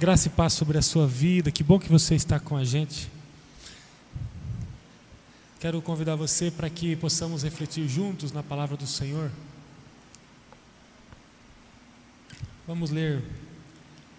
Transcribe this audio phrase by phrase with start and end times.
[0.00, 1.50] Graça e paz sobre a sua vida.
[1.50, 3.10] Que bom que você está com a gente.
[5.58, 9.30] Quero convidar você para que possamos refletir juntos na palavra do Senhor.
[12.66, 13.22] Vamos ler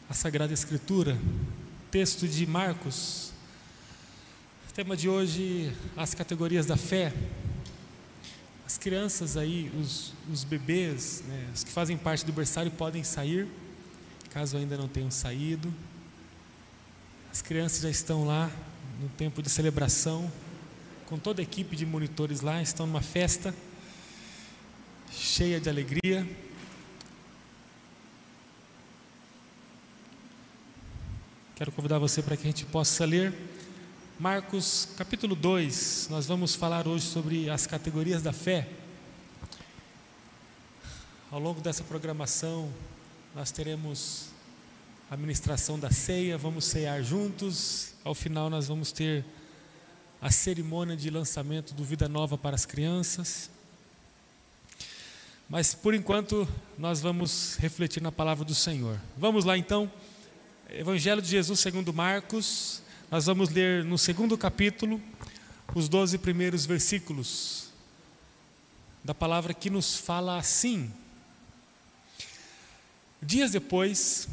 [0.08, 1.18] a Sagrada Escritura,
[1.90, 3.32] texto de Marcos.
[4.70, 7.12] O tema de hoje, as categorias da fé.
[8.68, 13.50] As crianças aí, os, os bebês, né, os que fazem parte do berçário podem sair
[14.32, 15.74] caso ainda não tenham saído.
[17.32, 18.50] As crianças já estão lá
[19.02, 20.32] no tempo de celebração,
[21.06, 23.54] com toda a equipe de monitores lá, estão numa festa
[25.12, 26.26] cheia de alegria.
[31.56, 33.34] Quero convidar você para que a gente possa ler
[34.18, 36.08] Marcos capítulo 2.
[36.10, 38.70] Nós vamos falar hoje sobre as categorias da fé.
[41.30, 42.72] Ao longo dessa programação,
[43.34, 44.31] nós teremos
[45.12, 47.96] a ministração da ceia, vamos cear juntos.
[48.02, 49.26] Ao final, nós vamos ter
[50.22, 53.50] a cerimônia de lançamento do Vida Nova para as crianças.
[55.50, 58.98] Mas por enquanto, nós vamos refletir na palavra do Senhor.
[59.18, 59.92] Vamos lá então,
[60.70, 65.02] Evangelho de Jesus segundo Marcos, nós vamos ler no segundo capítulo
[65.76, 67.68] os doze primeiros versículos
[69.04, 70.90] da palavra que nos fala assim:
[73.22, 74.30] Dias depois,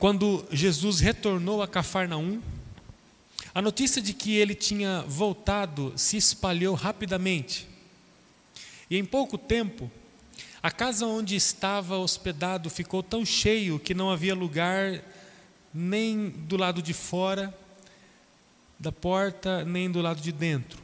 [0.00, 2.40] quando Jesus retornou a Cafarnaum,
[3.54, 7.68] a notícia de que ele tinha voltado se espalhou rapidamente.
[8.90, 9.88] E em pouco tempo,
[10.60, 15.00] a casa onde estava hospedado ficou tão cheio que não havia lugar
[15.72, 17.56] nem do lado de fora
[18.78, 20.82] da porta, nem do lado de dentro.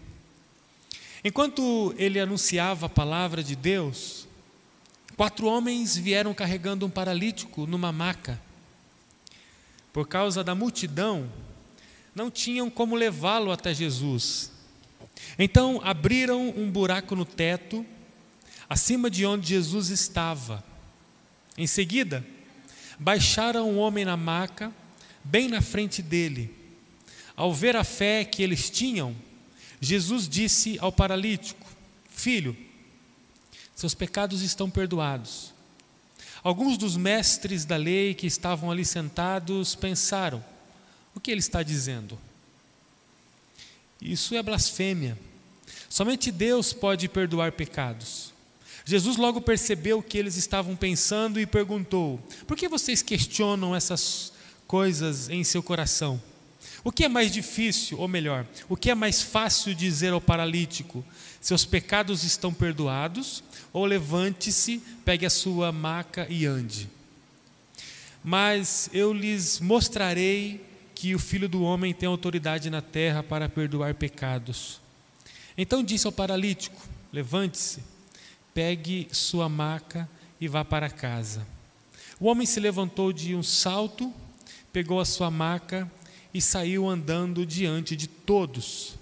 [1.24, 4.26] Enquanto ele anunciava a palavra de Deus,
[5.16, 8.38] Quatro homens vieram carregando um paralítico numa maca.
[9.96, 11.26] Por causa da multidão,
[12.14, 14.52] não tinham como levá-lo até Jesus.
[15.38, 17.82] Então abriram um buraco no teto,
[18.68, 20.62] acima de onde Jesus estava.
[21.56, 22.22] Em seguida,
[22.98, 24.70] baixaram o homem na maca,
[25.24, 26.54] bem na frente dele.
[27.34, 29.16] Ao ver a fé que eles tinham,
[29.80, 31.66] Jesus disse ao paralítico:
[32.10, 32.54] Filho,
[33.74, 35.54] seus pecados estão perdoados.
[36.46, 40.44] Alguns dos mestres da lei que estavam ali sentados pensaram:
[41.12, 42.16] o que ele está dizendo?
[44.00, 45.18] Isso é blasfêmia.
[45.88, 48.32] Somente Deus pode perdoar pecados.
[48.84, 54.32] Jesus logo percebeu o que eles estavam pensando e perguntou: Por que vocês questionam essas
[54.68, 56.22] coisas em seu coração?
[56.84, 61.04] O que é mais difícil, ou melhor, o que é mais fácil dizer ao paralítico:
[61.46, 63.40] Seus pecados estão perdoados,
[63.72, 66.90] ou levante-se, pegue a sua maca e ande.
[68.24, 70.60] Mas eu lhes mostrarei
[70.92, 74.80] que o Filho do Homem tem autoridade na terra para perdoar pecados.
[75.56, 77.80] Então disse ao paralítico: Levante-se,
[78.52, 80.08] pegue sua maca
[80.40, 81.46] e vá para casa.
[82.18, 84.12] O homem se levantou de um salto,
[84.72, 85.88] pegou a sua maca
[86.34, 88.95] e saiu andando diante de todos.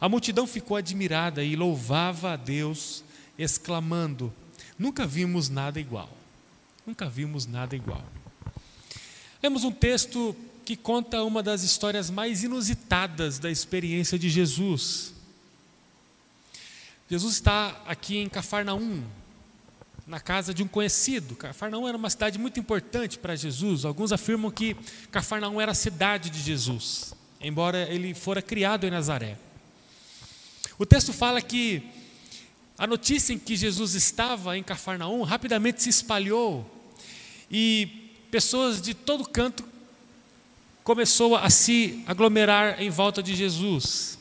[0.00, 3.04] A multidão ficou admirada e louvava a Deus
[3.38, 4.32] exclamando:
[4.78, 6.08] Nunca vimos nada igual.
[6.86, 8.04] Nunca vimos nada igual.
[9.40, 10.34] Temos um texto
[10.64, 15.12] que conta uma das histórias mais inusitadas da experiência de Jesus.
[17.08, 19.02] Jesus está aqui em Cafarnaum,
[20.06, 21.34] na casa de um conhecido.
[21.34, 23.84] Cafarnaum era uma cidade muito importante para Jesus.
[23.84, 24.76] Alguns afirmam que
[25.10, 29.36] Cafarnaum era a cidade de Jesus, embora ele fora criado em Nazaré.
[30.80, 31.82] O texto fala que
[32.78, 36.64] a notícia em que Jesus estava em Cafarnaum rapidamente se espalhou
[37.50, 39.62] e pessoas de todo canto
[40.82, 44.18] começou a se aglomerar em volta de Jesus.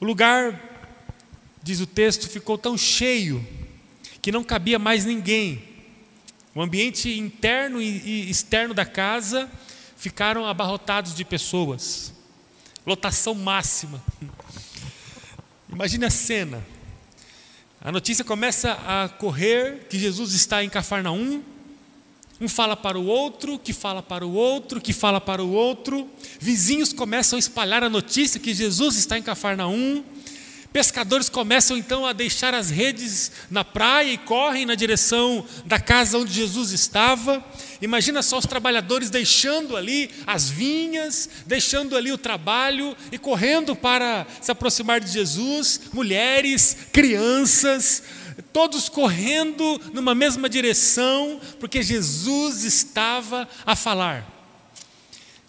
[0.00, 0.60] O lugar,
[1.62, 3.46] diz o texto, ficou tão cheio
[4.20, 5.62] que não cabia mais ninguém.
[6.52, 9.48] O ambiente interno e externo da casa
[9.96, 12.12] ficaram abarrotados de pessoas.
[12.84, 14.02] Lotação máxima.
[15.78, 16.66] Imagine a cena
[17.80, 21.40] a notícia começa a correr que Jesus está em Cafarnaum.
[22.40, 26.10] Um fala para o outro, que fala para o outro, que fala para o outro.
[26.40, 30.02] Vizinhos começam a espalhar a notícia que Jesus está em Cafarnaum.
[30.72, 36.18] Pescadores começam então a deixar as redes na praia e correm na direção da casa
[36.18, 37.42] onde Jesus estava.
[37.80, 44.26] Imagina só os trabalhadores deixando ali as vinhas, deixando ali o trabalho e correndo para
[44.42, 45.80] se aproximar de Jesus.
[45.92, 48.02] Mulheres, crianças,
[48.52, 54.36] todos correndo numa mesma direção, porque Jesus estava a falar.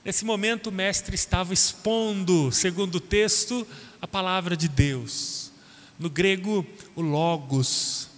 [0.03, 3.67] Nesse momento, o mestre estava expondo, segundo o texto,
[4.01, 5.51] a palavra de Deus.
[5.97, 6.65] No grego,
[6.95, 8.09] o Logos,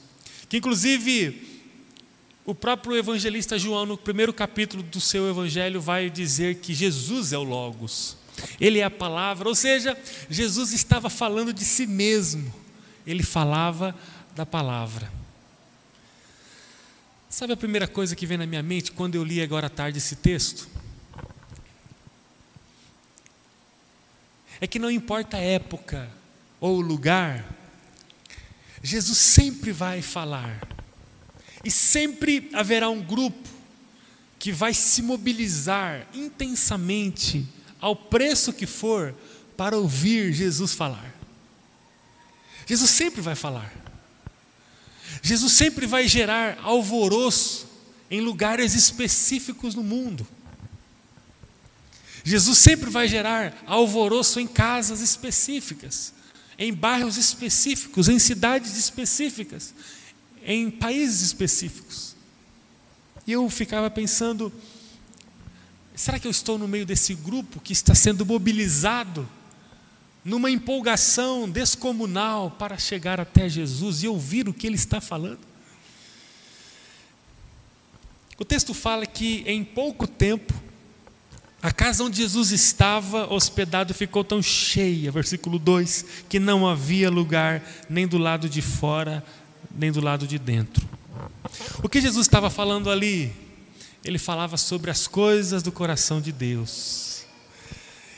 [0.47, 1.63] que inclusive
[2.45, 7.37] o próprio evangelista João, no primeiro capítulo do seu evangelho, vai dizer que Jesus é
[7.37, 8.17] o Logos,
[8.59, 9.97] ele é a palavra, ou seja,
[10.29, 12.53] Jesus estava falando de si mesmo,
[13.05, 13.95] ele falava
[14.35, 15.11] da palavra.
[17.29, 19.99] Sabe a primeira coisa que vem na minha mente quando eu li agora à tarde
[19.99, 20.67] esse texto?
[24.61, 26.07] É que não importa a época
[26.59, 27.43] ou o lugar,
[28.83, 30.61] Jesus sempre vai falar,
[31.63, 33.49] e sempre haverá um grupo
[34.39, 37.47] que vai se mobilizar intensamente,
[37.79, 39.13] ao preço que for,
[39.57, 41.13] para ouvir Jesus falar.
[42.67, 43.71] Jesus sempre vai falar.
[45.21, 47.67] Jesus sempre vai gerar alvoroço
[48.09, 50.25] em lugares específicos no mundo.
[52.23, 56.13] Jesus sempre vai gerar alvoroço em casas específicas,
[56.57, 59.73] em bairros específicos, em cidades específicas,
[60.43, 62.15] em países específicos.
[63.25, 64.53] E eu ficava pensando:
[65.95, 69.27] será que eu estou no meio desse grupo que está sendo mobilizado
[70.23, 75.39] numa empolgação descomunal para chegar até Jesus e ouvir o que ele está falando?
[78.37, 80.53] O texto fala que em pouco tempo
[81.61, 87.61] a casa onde Jesus estava hospedado ficou tão cheia, versículo 2, que não havia lugar
[87.87, 89.23] nem do lado de fora,
[89.69, 90.87] nem do lado de dentro.
[91.83, 93.31] O que Jesus estava falando ali?
[94.03, 97.25] Ele falava sobre as coisas do coração de Deus.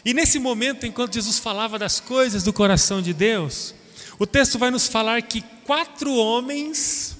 [0.06, 3.75] E nesse momento, enquanto Jesus falava das coisas do coração de Deus,
[4.18, 7.18] o texto vai nos falar que quatro homens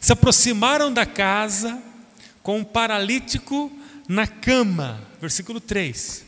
[0.00, 1.82] se aproximaram da casa
[2.42, 3.70] com um paralítico
[4.10, 6.26] na cama, versículo 3.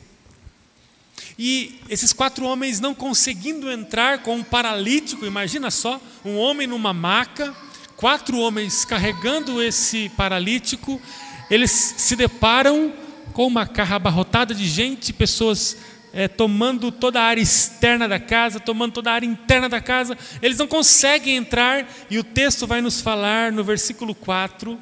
[1.36, 6.92] E esses quatro homens não conseguindo entrar com um paralítico, imagina só, um homem numa
[6.92, 7.52] maca,
[7.96, 11.02] quatro homens carregando esse paralítico,
[11.50, 12.92] eles se deparam
[13.32, 15.76] com uma carra abarrotada de gente, pessoas
[16.12, 20.16] é, tomando toda a área externa da casa, tomando toda a área interna da casa,
[20.40, 24.78] eles não conseguem entrar, e o texto vai nos falar no versículo 4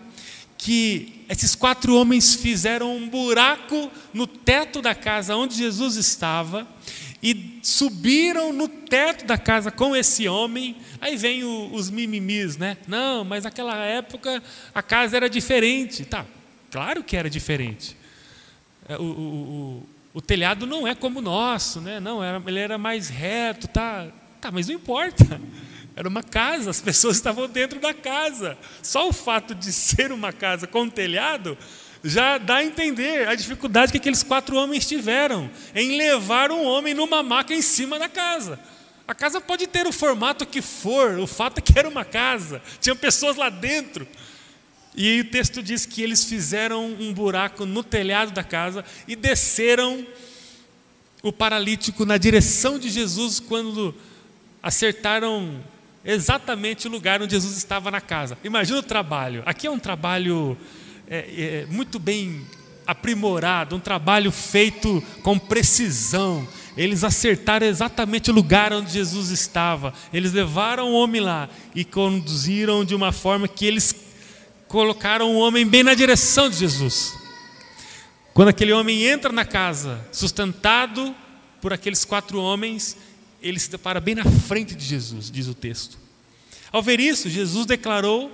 [0.61, 6.69] que esses quatro homens fizeram um buraco no teto da casa onde Jesus estava
[7.23, 10.77] e subiram no teto da casa com esse homem.
[11.01, 12.77] Aí vem o, os mimimis, né?
[12.87, 14.43] Não, mas naquela época
[14.75, 16.05] a casa era diferente.
[16.05, 16.27] Tá,
[16.71, 17.97] claro que era diferente.
[18.87, 21.99] É, o, o, o, telhado não é como o nosso, né?
[22.01, 24.09] Não, era, ele era mais reto, tá?
[24.43, 25.41] Tá, mas não importa.
[26.01, 28.57] Era uma casa, as pessoas estavam dentro da casa.
[28.83, 31.59] Só o fato de ser uma casa com telhado
[32.03, 36.95] já dá a entender a dificuldade que aqueles quatro homens tiveram em levar um homem
[36.95, 38.59] numa maca em cima da casa.
[39.07, 42.63] A casa pode ter o formato que for, o fato é que era uma casa,
[42.81, 44.09] tinham pessoas lá dentro.
[44.97, 50.07] E o texto diz que eles fizeram um buraco no telhado da casa e desceram
[51.23, 53.95] o paralítico na direção de Jesus quando
[54.63, 55.63] acertaram
[56.05, 58.37] exatamente o lugar onde Jesus estava na casa.
[58.43, 59.43] Imagina o trabalho.
[59.47, 60.57] Aqui é um trabalho
[61.09, 62.45] é, é, muito bem
[62.87, 66.47] aprimorado, um trabalho feito com precisão.
[66.77, 69.93] Eles acertaram exatamente o lugar onde Jesus estava.
[70.13, 73.95] Eles levaram o homem lá e conduziram de uma forma que eles
[74.67, 77.19] colocaram o homem bem na direção de Jesus.
[78.33, 81.15] Quando aquele homem entra na casa, sustentado
[81.61, 82.97] por aqueles quatro homens,
[83.43, 85.99] ele se depara bem na frente de Jesus, diz o texto.
[86.73, 88.31] Ao ver isso, Jesus declarou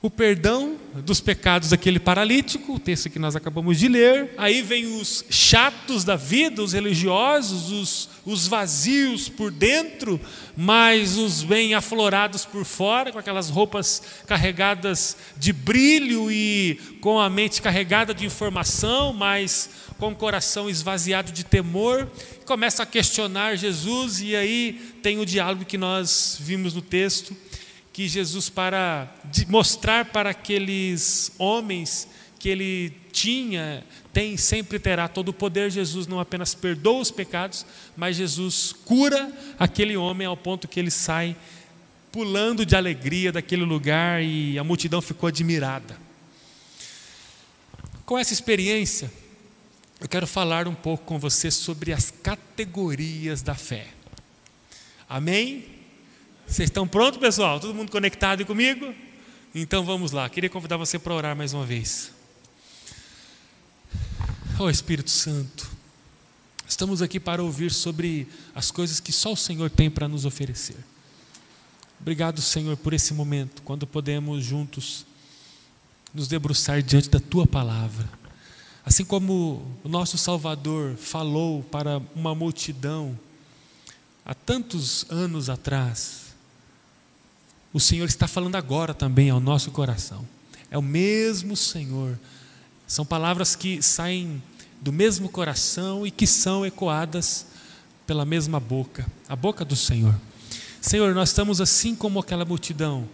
[0.00, 4.30] o perdão dos pecados daquele paralítico, o texto que nós acabamos de ler.
[4.38, 10.20] Aí vem os chatos da vida, os religiosos, os, os vazios por dentro,
[10.56, 17.28] mas os bem aflorados por fora, com aquelas roupas carregadas de brilho e com a
[17.28, 22.08] mente carregada de informação, mas com o coração esvaziado de temor,
[22.44, 27.36] começa a questionar Jesus, e aí tem o diálogo que nós vimos no texto,
[27.98, 29.12] que Jesus, para
[29.48, 32.06] mostrar para aqueles homens
[32.38, 37.66] que ele tinha, tem, sempre terá todo o poder, Jesus não apenas perdoa os pecados,
[37.96, 41.36] mas Jesus cura aquele homem ao ponto que ele sai
[42.12, 45.98] pulando de alegria daquele lugar e a multidão ficou admirada.
[48.06, 49.10] Com essa experiência,
[50.00, 53.88] eu quero falar um pouco com você sobre as categorias da fé.
[55.08, 55.77] Amém?
[56.48, 57.60] Vocês estão prontos, pessoal?
[57.60, 58.94] Todo mundo conectado comigo?
[59.54, 60.30] Então vamos lá.
[60.30, 62.10] Queria convidar você para orar mais uma vez.
[64.58, 65.70] Oh Espírito Santo,
[66.66, 70.74] estamos aqui para ouvir sobre as coisas que só o Senhor tem para nos oferecer.
[72.00, 75.04] Obrigado, Senhor, por esse momento, quando podemos juntos
[76.14, 78.08] nos debruçar diante da tua palavra.
[78.86, 83.20] Assim como o nosso Salvador falou para uma multidão
[84.24, 86.27] há tantos anos atrás,
[87.72, 90.26] o Senhor está falando agora também ao nosso coração.
[90.70, 92.18] É o mesmo Senhor
[92.88, 94.42] são palavras que saem
[94.80, 97.44] do mesmo coração e que são ecoadas
[98.06, 100.18] pela mesma boca, a boca do Senhor.
[100.80, 103.06] Senhor, nós estamos assim como aquela multidão,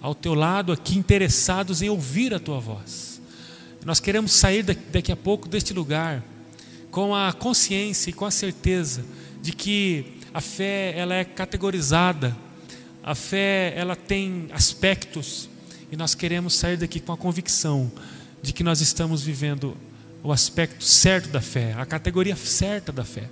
[0.00, 3.20] ao teu lado aqui, interessados em ouvir a tua voz.
[3.84, 6.24] Nós queremos sair daqui a pouco deste lugar
[6.90, 9.04] com a consciência e com a certeza
[9.42, 12.34] de que a fé ela é categorizada,
[13.02, 15.48] a fé ela tem aspectos
[15.90, 17.90] e nós queremos sair daqui com a convicção
[18.42, 19.76] de que nós estamos vivendo
[20.22, 23.28] o aspecto certo da fé, a categoria certa da fé.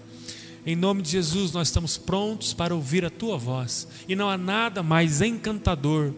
[0.66, 4.37] Em nome de Jesus, nós estamos prontos para ouvir a tua voz, e não há
[4.37, 6.12] nada mais encantador,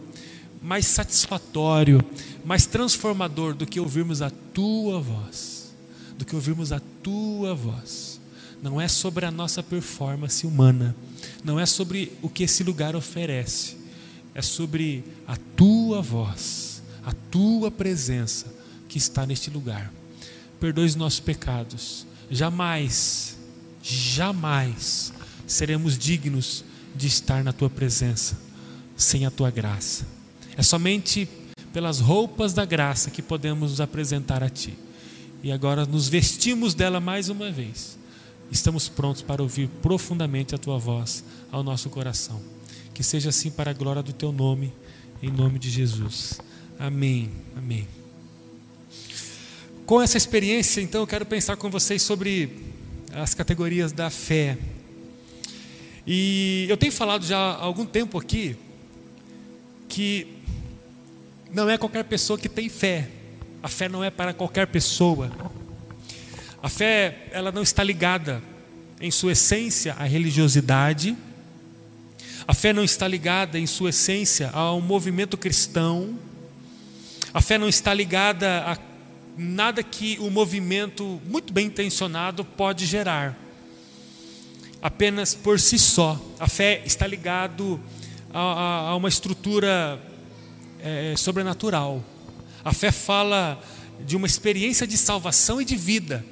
[0.61, 2.03] mais satisfatório,
[2.43, 5.73] mais transformador do que ouvirmos a tua voz,
[6.17, 8.19] do que ouvirmos a tua voz.
[8.61, 10.95] Não é sobre a nossa performance humana,
[11.43, 13.77] não é sobre o que esse lugar oferece,
[14.33, 18.45] é sobre a tua voz, a tua presença
[18.87, 19.91] que está neste lugar.
[20.59, 22.05] Perdoe os nossos pecados.
[22.29, 23.37] Jamais,
[23.81, 25.11] jamais
[25.47, 26.63] seremos dignos
[26.95, 28.37] de estar na tua presença
[28.95, 30.05] sem a tua graça.
[30.55, 31.27] É somente
[31.73, 34.77] pelas roupas da graça que podemos nos apresentar a ti.
[35.43, 37.97] E agora nos vestimos dela mais uma vez.
[38.51, 42.41] Estamos prontos para ouvir profundamente a tua voz ao nosso coração.
[42.93, 44.73] Que seja assim para a glória do teu nome,
[45.23, 46.41] em nome de Jesus.
[46.77, 47.31] Amém.
[47.55, 47.87] Amém.
[49.85, 52.49] Com essa experiência, então, eu quero pensar com vocês sobre
[53.13, 54.57] as categorias da fé.
[56.05, 58.57] E eu tenho falado já há algum tempo aqui
[59.87, 60.27] que
[61.53, 63.09] não é qualquer pessoa que tem fé.
[63.61, 65.31] A fé não é para qualquer pessoa.
[66.63, 68.41] A fé, ela não está ligada
[68.99, 71.17] em sua essência à religiosidade.
[72.47, 76.19] A fé não está ligada em sua essência ao movimento cristão.
[77.33, 78.77] A fé não está ligada a
[79.35, 83.35] nada que o movimento muito bem intencionado pode gerar.
[84.81, 86.19] Apenas por si só.
[86.39, 87.79] A fé está ligado
[88.31, 89.99] a, a, a uma estrutura
[90.79, 92.03] é, sobrenatural.
[92.63, 93.59] A fé fala
[94.05, 96.23] de uma experiência de salvação e de vida.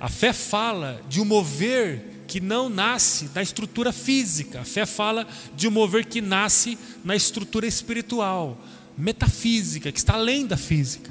[0.00, 4.60] A fé fala de um mover que não nasce da estrutura física.
[4.60, 8.58] A fé fala de um mover que nasce na estrutura espiritual,
[8.96, 11.10] metafísica, que está além da física.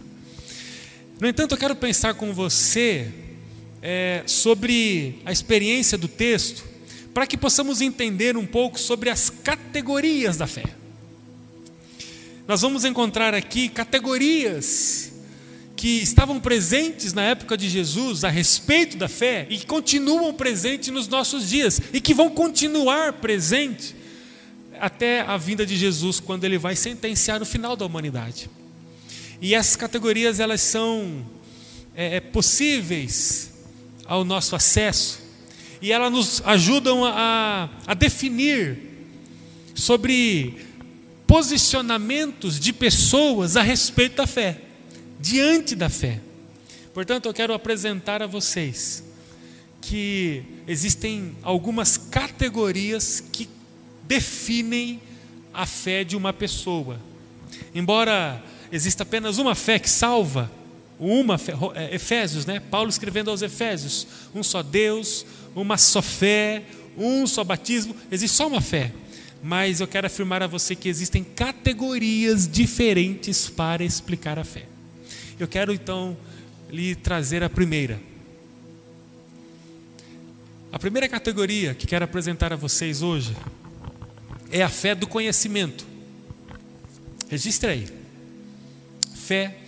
[1.20, 3.14] No entanto, eu quero pensar com você
[3.82, 6.64] é, sobre a experiência do texto,
[7.14, 10.64] para que possamos entender um pouco sobre as categorias da fé.
[12.48, 15.09] Nós vamos encontrar aqui categorias
[15.80, 21.08] que estavam presentes na época de Jesus a respeito da fé e continuam presentes nos
[21.08, 23.96] nossos dias e que vão continuar presentes
[24.78, 28.50] até a vinda de Jesus, quando ele vai sentenciar o final da humanidade.
[29.42, 31.26] E essas categorias elas são
[31.96, 33.50] é, é, possíveis
[34.06, 35.22] ao nosso acesso
[35.82, 38.80] e elas nos ajudam a, a definir
[39.74, 40.58] sobre
[41.26, 44.64] posicionamentos de pessoas a respeito da fé,
[45.20, 46.22] diante da fé.
[46.94, 49.04] Portanto, eu quero apresentar a vocês
[49.82, 53.50] que existem algumas categorias que
[54.04, 55.02] definem
[55.54, 57.00] a fé de uma pessoa.
[57.74, 60.52] Embora existe apenas uma fé que salva,
[61.00, 62.60] uma fé, é, Efésios, né?
[62.60, 66.64] Paulo escrevendo aos Efésios, um só Deus, uma só fé,
[66.98, 68.92] um só batismo, existe só uma fé.
[69.42, 74.66] Mas eu quero afirmar a você que existem categorias diferentes para explicar a fé.
[75.40, 76.18] Eu quero então
[76.70, 78.00] lhe trazer a primeira.
[80.70, 83.36] A primeira categoria que quero apresentar a vocês hoje
[84.52, 85.88] é a fé do conhecimento.
[87.30, 88.00] Registre aí
[89.30, 89.60] fé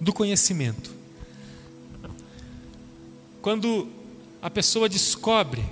[0.00, 0.92] do conhecimento.
[3.40, 3.88] Quando
[4.42, 5.64] a pessoa descobre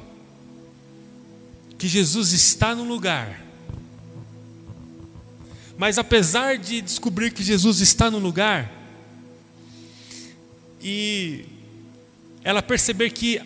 [1.76, 3.44] que Jesus está no lugar,
[5.76, 8.81] mas apesar de descobrir que Jesus está no lugar,
[10.82, 11.44] e
[12.42, 13.40] ela perceber que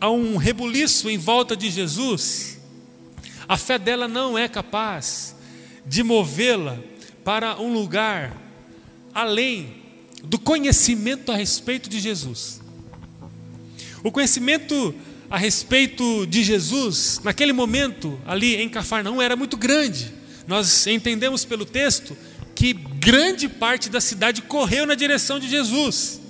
[0.00, 2.58] há um rebuliço em volta de Jesus,
[3.48, 5.34] a fé dela não é capaz
[5.86, 6.78] de movê-la
[7.24, 8.36] para um lugar
[9.14, 9.82] além
[10.22, 12.60] do conhecimento a respeito de Jesus.
[14.02, 14.94] O conhecimento
[15.30, 20.12] a respeito de Jesus, naquele momento, ali em Cafarnaum, era muito grande.
[20.46, 22.16] Nós entendemos pelo texto
[22.54, 26.20] que grande parte da cidade correu na direção de Jesus,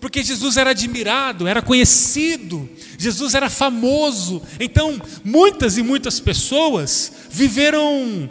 [0.00, 4.42] porque Jesus era admirado, era conhecido, Jesus era famoso.
[4.58, 8.30] Então, muitas e muitas pessoas viveram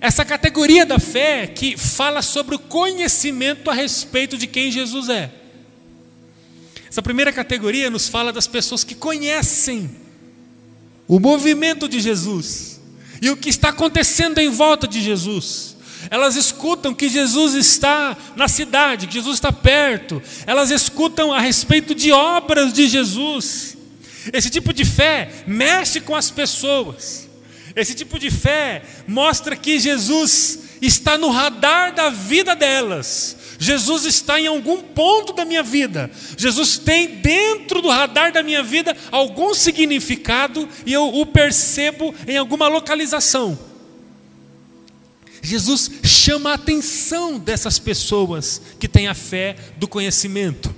[0.00, 5.30] essa categoria da fé que fala sobre o conhecimento a respeito de quem Jesus é.
[6.88, 9.90] Essa primeira categoria nos fala das pessoas que conhecem
[11.06, 12.80] o movimento de Jesus
[13.20, 15.76] e o que está acontecendo em volta de Jesus.
[16.08, 20.22] Elas escutam que Jesus está na cidade, que Jesus está perto.
[20.46, 23.76] Elas escutam a respeito de obras de Jesus.
[24.32, 27.28] Esse tipo de fé mexe com as pessoas.
[27.74, 33.36] Esse tipo de fé mostra que Jesus está no radar da vida delas.
[33.58, 36.10] Jesus está em algum ponto da minha vida.
[36.36, 42.38] Jesus tem dentro do radar da minha vida algum significado e eu o percebo em
[42.38, 43.69] alguma localização.
[45.42, 50.74] Jesus chama a atenção dessas pessoas que têm a fé do conhecimento.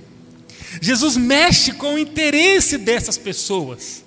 [0.81, 4.03] Jesus mexe com o interesse dessas pessoas.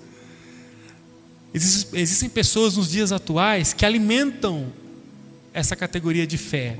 [1.53, 4.71] Existem pessoas nos dias atuais que alimentam
[5.53, 6.77] essa categoria de fé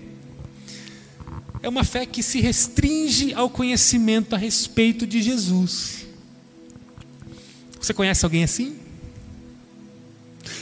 [1.62, 6.06] é uma fé que se restringe ao conhecimento a respeito de Jesus.
[7.80, 8.76] Você conhece alguém assim?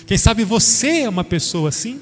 [0.05, 1.99] Quem sabe você é uma pessoa assim?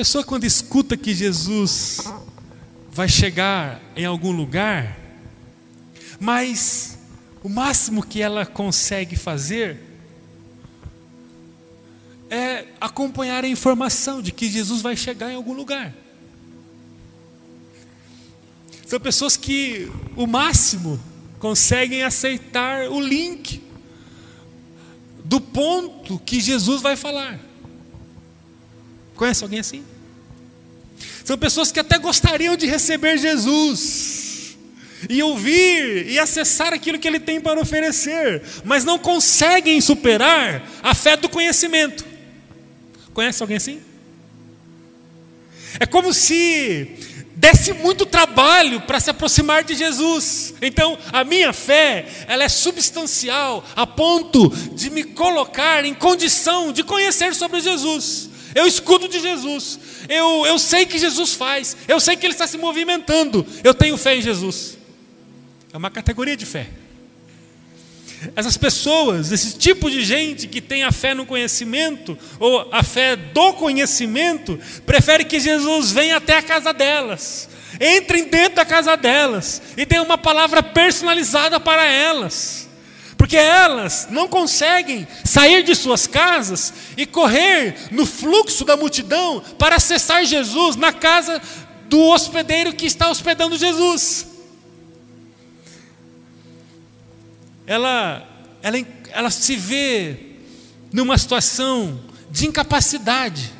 [0.00, 2.00] Pessoa, quando escuta que Jesus
[2.90, 4.98] vai chegar em algum lugar,
[6.18, 6.96] mas
[7.42, 9.78] o máximo que ela consegue fazer
[12.30, 15.94] é acompanhar a informação de que Jesus vai chegar em algum lugar.
[18.86, 20.98] São pessoas que, o máximo,
[21.38, 23.62] conseguem aceitar o link
[25.26, 27.38] do ponto que Jesus vai falar.
[29.14, 29.89] Conhece alguém assim?
[31.30, 34.56] São pessoas que até gostariam de receber Jesus
[35.08, 40.92] e ouvir e acessar aquilo que ele tem para oferecer, mas não conseguem superar a
[40.92, 42.04] fé do conhecimento.
[43.14, 43.80] Conhece alguém assim?
[45.78, 46.96] É como se
[47.36, 50.54] desse muito trabalho para se aproximar de Jesus.
[50.60, 56.82] Então, a minha fé, ela é substancial a ponto de me colocar em condição de
[56.82, 58.30] conhecer sobre Jesus.
[58.54, 59.78] Eu escuto de Jesus.
[60.08, 61.76] Eu, eu sei que Jesus faz.
[61.86, 63.46] Eu sei que Ele está se movimentando.
[63.62, 64.78] Eu tenho fé em Jesus.
[65.72, 66.68] É uma categoria de fé.
[68.36, 73.16] Essas pessoas, esse tipo de gente que tem a fé no conhecimento, ou a fé
[73.16, 77.48] do conhecimento, prefere que Jesus venha até a casa delas,
[77.80, 82.68] entrem dentro da casa delas e dê uma palavra personalizada para elas.
[83.20, 89.76] Porque elas não conseguem sair de suas casas e correr no fluxo da multidão para
[89.76, 91.38] acessar Jesus na casa
[91.86, 94.30] do hospedeiro que está hospedando Jesus.
[97.70, 98.26] ela,
[98.62, 100.16] ela, ela se vê
[100.92, 103.52] numa situação de incapacidade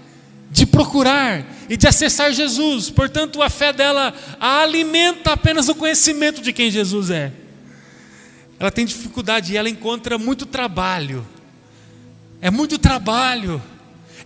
[0.51, 2.91] de procurar e de acessar Jesus.
[2.91, 7.31] Portanto, a fé dela a alimenta apenas o conhecimento de quem Jesus é.
[8.61, 11.27] Ela tem dificuldade e ela encontra muito trabalho.
[12.43, 13.61] É muito trabalho.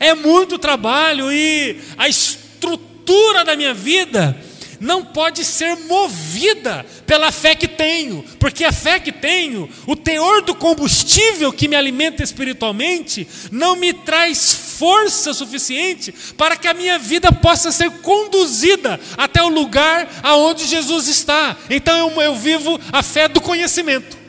[0.00, 4.36] É muito trabalho e a estrutura da minha vida
[4.80, 10.42] não pode ser movida pela fé que tenho, porque a fé que tenho, o teor
[10.42, 16.98] do combustível que me alimenta espiritualmente, não me traz força suficiente para que a minha
[16.98, 21.56] vida possa ser conduzida até o lugar aonde Jesus está.
[21.70, 24.23] Então eu, eu vivo a fé do conhecimento.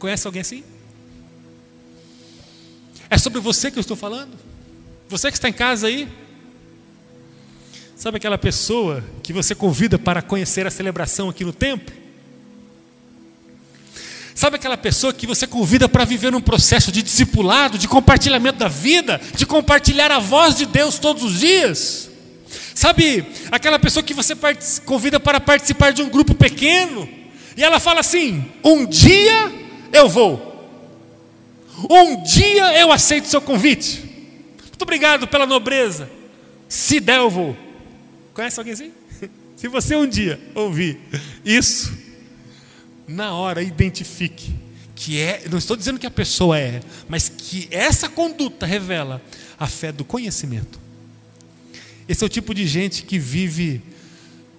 [0.00, 0.64] Conhece alguém assim?
[3.10, 4.32] É sobre você que eu estou falando?
[5.10, 6.08] Você que está em casa aí?
[7.96, 11.94] Sabe aquela pessoa que você convida para conhecer a celebração aqui no templo?
[14.34, 18.68] Sabe aquela pessoa que você convida para viver um processo de discipulado, de compartilhamento da
[18.68, 22.08] vida, de compartilhar a voz de Deus todos os dias?
[22.74, 24.34] Sabe aquela pessoa que você
[24.86, 27.06] convida para participar de um grupo pequeno
[27.54, 29.59] e ela fala assim: um dia
[29.92, 30.50] eu vou,
[31.90, 34.02] um dia eu aceito seu convite.
[34.60, 36.10] Muito obrigado pela nobreza.
[36.68, 37.56] Se der, eu vou.
[38.32, 38.92] Conhece alguém assim?
[39.56, 40.98] Se você um dia ouvir
[41.44, 41.92] isso,
[43.06, 44.54] na hora identifique
[44.94, 49.22] que é, não estou dizendo que a pessoa é, mas que essa conduta revela
[49.58, 50.78] a fé do conhecimento.
[52.06, 53.80] Esse é o tipo de gente que vive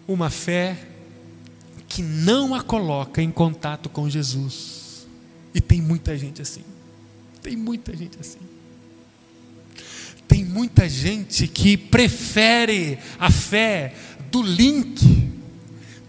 [0.07, 0.75] uma fé
[1.87, 4.80] que não a coloca em contato com Jesus.
[5.53, 6.63] E tem muita gente assim.
[7.41, 8.39] Tem muita gente assim.
[10.27, 13.93] Tem muita gente que prefere a fé
[14.31, 15.29] do link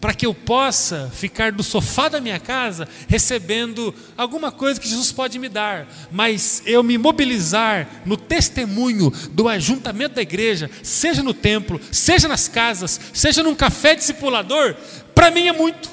[0.01, 5.13] para que eu possa ficar do sofá da minha casa recebendo alguma coisa que Jesus
[5.13, 11.33] pode me dar, mas eu me mobilizar no testemunho do ajuntamento da igreja, seja no
[11.33, 14.75] templo, seja nas casas, seja num café discipulador,
[15.15, 15.89] para mim é muito.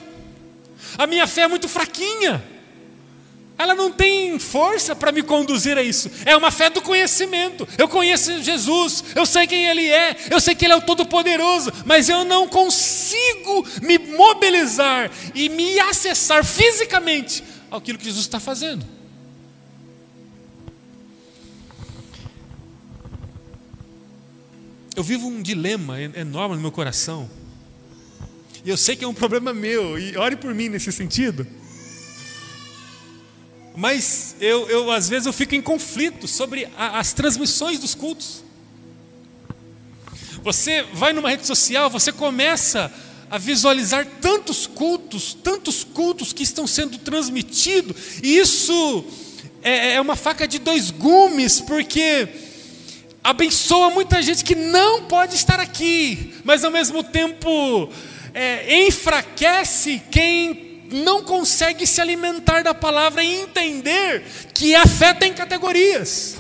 [0.97, 2.43] A minha fé é muito fraquinha
[3.59, 6.09] ela não tem força para me conduzir a isso.
[6.25, 7.67] É uma fé do conhecimento.
[7.77, 11.69] Eu conheço Jesus, eu sei quem Ele é, eu sei que Ele é o Todo-Poderoso,
[11.85, 18.85] mas eu não consigo me mobilizar e me acessar fisicamente aquilo que Jesus está fazendo.
[24.95, 27.29] Eu vivo um dilema enorme no meu coração.
[28.63, 31.45] E eu sei que é um problema meu, e ore por mim nesse sentido.
[33.75, 38.43] Mas eu, eu às vezes eu fico em conflito sobre a, as transmissões dos cultos.
[40.43, 42.91] Você vai numa rede social, você começa
[43.29, 49.05] a visualizar tantos cultos, tantos cultos que estão sendo transmitidos, e isso
[49.61, 52.27] é, é uma faca de dois gumes, porque
[53.23, 57.89] abençoa muita gente que não pode estar aqui, mas ao mesmo tempo
[58.33, 64.23] é, enfraquece quem não consegue se alimentar da palavra e entender
[64.53, 66.37] que a fé tem categorias.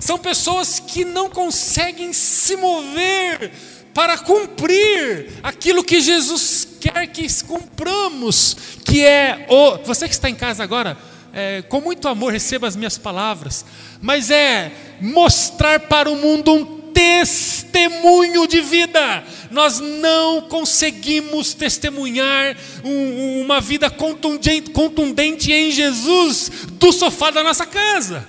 [0.00, 3.50] São pessoas que não conseguem se mover
[3.92, 9.78] para cumprir aquilo que Jesus quer que cumpramos, que é o.
[9.84, 10.96] Você que está em casa agora,
[11.32, 13.64] é, com muito amor receba as minhas palavras,
[14.00, 19.22] mas é mostrar para o mundo um testemunho de vida.
[19.52, 27.64] Nós não conseguimos testemunhar um, uma vida contundente, contundente em Jesus do sofá da nossa
[27.64, 28.26] casa.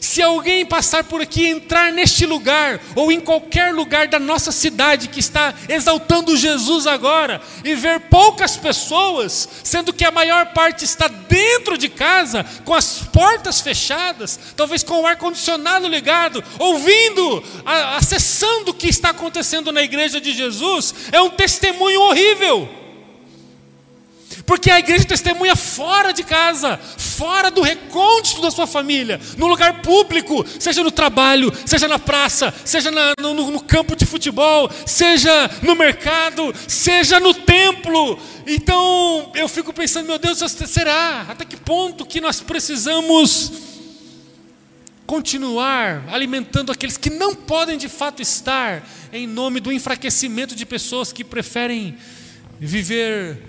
[0.00, 5.08] Se alguém passar por aqui, entrar neste lugar, ou em qualquer lugar da nossa cidade
[5.08, 11.08] que está exaltando Jesus agora, e ver poucas pessoas, sendo que a maior parte está
[11.08, 17.42] dentro de casa, com as portas fechadas, talvez com o ar-condicionado ligado, ouvindo,
[17.96, 22.87] acessando o que está acontecendo na igreja de Jesus, é um testemunho horrível.
[24.48, 29.82] Porque a igreja testemunha fora de casa, fora do recôndito da sua família, no lugar
[29.82, 35.50] público, seja no trabalho, seja na praça, seja na, no, no campo de futebol, seja
[35.60, 38.18] no mercado, seja no templo.
[38.46, 41.26] Então eu fico pensando, meu Deus, será?
[41.28, 43.52] Até que ponto que nós precisamos
[45.06, 48.82] continuar alimentando aqueles que não podem de fato estar,
[49.12, 51.98] em nome do enfraquecimento de pessoas que preferem
[52.58, 53.42] viver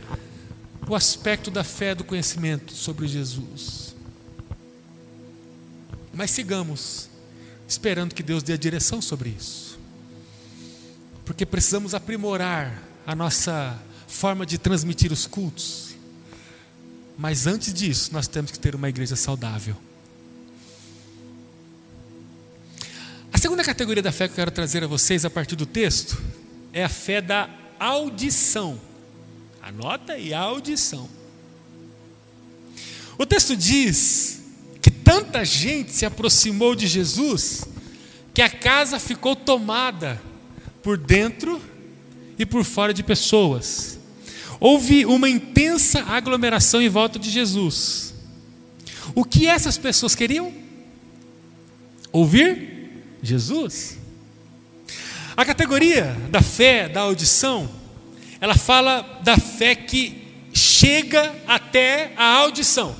[0.89, 3.95] o aspecto da fé do conhecimento sobre Jesus.
[6.11, 7.07] Mas sigamos
[7.67, 9.77] esperando que Deus dê a direção sobre isso.
[11.23, 15.95] Porque precisamos aprimorar a nossa forma de transmitir os cultos.
[17.15, 19.75] Mas antes disso, nós temos que ter uma igreja saudável.
[23.31, 26.19] A segunda categoria da fé que eu quero trazer a vocês a partir do texto
[26.73, 27.47] é a fé da
[27.79, 28.88] audição.
[29.61, 31.09] Anota aí a audição.
[33.17, 34.41] O texto diz
[34.81, 37.65] que tanta gente se aproximou de Jesus
[38.33, 40.21] que a casa ficou tomada
[40.81, 41.61] por dentro
[42.37, 43.99] e por fora de pessoas.
[44.59, 48.13] Houve uma intensa aglomeração em volta de Jesus.
[49.13, 50.53] O que essas pessoas queriam?
[52.11, 53.97] Ouvir Jesus.
[55.35, 57.69] A categoria da fé, da audição,
[58.41, 60.21] ela fala da fé que
[60.53, 62.95] chega até a audição.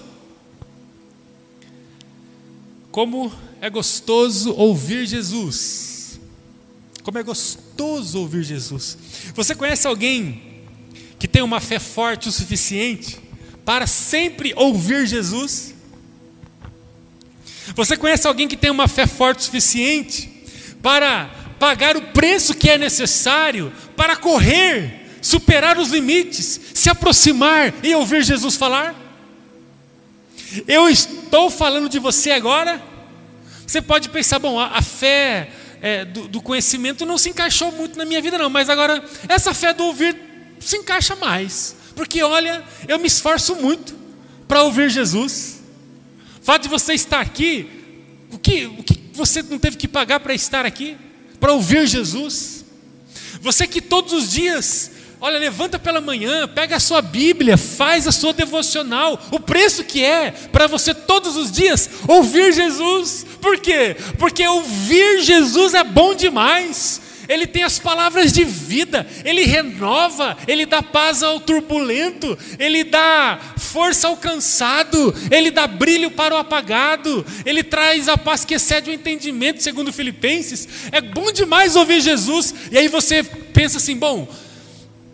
[2.92, 6.20] Como é gostoso ouvir Jesus.
[7.04, 8.98] Como é gostoso ouvir Jesus.
[9.34, 10.42] Você conhece alguém
[11.18, 13.18] que tem uma fé forte o suficiente
[13.64, 15.74] para sempre ouvir Jesus?
[17.76, 20.30] Você conhece alguém que tem uma fé forte o suficiente
[20.82, 21.28] para
[21.60, 28.24] pagar o preço que é necessário para correr superar os limites, se aproximar e ouvir
[28.24, 28.96] Jesus falar?
[30.68, 32.82] Eu estou falando de você agora?
[33.66, 35.50] Você pode pensar, bom, a, a fé
[35.82, 39.54] é, do, do, conhecimento não se encaixou muito na minha vida, não, mas agora essa
[39.54, 40.16] fé do ouvir
[40.60, 43.96] se encaixa mais, porque olha, eu me esforço muito
[44.48, 45.62] para ouvir Jesus.
[46.42, 47.70] O fato de você estar aqui,
[48.32, 50.98] o que, o que você não teve que pagar para estar aqui?
[51.40, 52.66] Para ouvir Jesus?
[53.42, 58.12] Você que todos os dias Olha, levanta pela manhã, pega a sua Bíblia, faz a
[58.12, 59.22] sua devocional.
[59.32, 63.26] O preço que é para você todos os dias ouvir Jesus.
[63.42, 63.98] Por quê?
[64.18, 67.02] Porque ouvir Jesus é bom demais.
[67.28, 73.40] Ele tem as palavras de vida, ele renova, ele dá paz ao turbulento, ele dá
[73.56, 78.90] força ao cansado, ele dá brilho para o apagado, ele traz a paz que excede
[78.90, 80.68] o entendimento, segundo Filipenses.
[80.92, 82.52] É bom demais ouvir Jesus.
[82.72, 84.28] E aí você pensa assim: bom,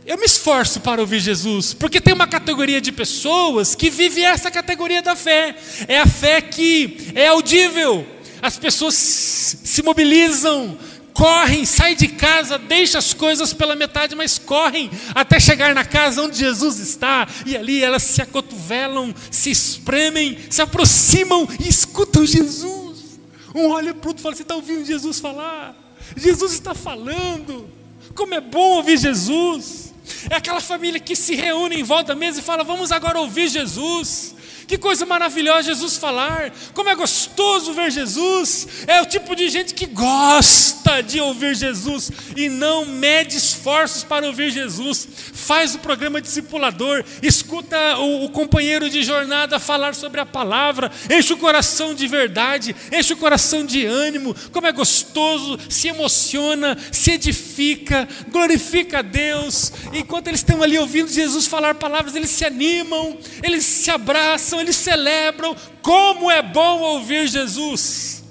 [0.05, 4.51] eu me esforço para ouvir Jesus, porque tem uma categoria de pessoas que vive essa
[4.51, 5.55] categoria da fé.
[5.87, 8.05] É a fé que é audível.
[8.39, 10.77] As pessoas se mobilizam,
[11.11, 16.21] correm, saem de casa, deixam as coisas pela metade, mas correm até chegar na casa
[16.21, 23.19] onde Jesus está, e ali elas se acotovelam, se espremem, se aproximam e escutam Jesus.
[23.55, 25.75] Um olha para o outro e fala: Você está ouvindo Jesus falar?
[26.15, 27.67] Jesus está falando.
[28.13, 29.94] Como é bom ouvir Jesus.
[30.29, 33.47] É aquela família que se reúne em volta da mesa e fala: Vamos agora ouvir
[33.49, 34.35] Jesus.
[34.67, 36.51] Que coisa maravilhosa Jesus falar.
[36.73, 38.67] Como é gostoso ver Jesus.
[38.88, 44.25] É o tipo de gente que gosta de ouvir Jesus e não mede esforços para
[44.25, 45.08] ouvir Jesus.
[45.34, 51.34] Faz o programa discipulador, escuta o, o companheiro de jornada falar sobre a palavra, enche
[51.34, 54.36] o coração de verdade, enche o coração de ânimo.
[54.51, 59.71] Como é gostoso, se emociona, se edifica, glorifica a Deus.
[59.93, 64.75] Enquanto eles estão ali ouvindo Jesus falar palavras, eles se animam, eles se abraçam eles
[64.75, 65.55] celebram.
[65.81, 68.23] Como é bom ouvir Jesus.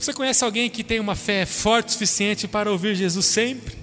[0.00, 3.76] Você conhece alguém que tem uma fé forte o suficiente para ouvir Jesus sempre?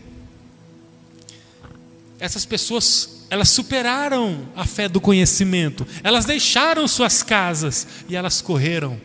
[2.19, 5.85] Essas pessoas, elas superaram a fé do conhecimento.
[6.03, 8.99] Elas deixaram suas casas e elas correram.